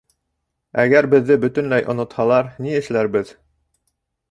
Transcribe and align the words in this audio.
Әгәр 0.83 1.07
беҙҙе 1.11 1.37
бөтөнләй 1.43 1.85
онотһалар, 1.95 2.51
ни 2.67 2.75
эшләрбеҙ? 2.81 3.37